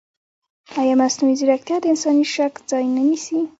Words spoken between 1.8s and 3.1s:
انساني شک ځای نه